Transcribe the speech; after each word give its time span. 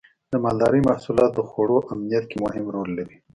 د 0.31 0.33
مالدارۍ 0.43 0.81
محصولات 0.89 1.31
د 1.35 1.39
خوړو 1.49 1.77
امنیت 1.93 2.23
کې 2.31 2.37
مهم 2.45 2.65
رول 2.75 2.89
لري. 2.99 3.15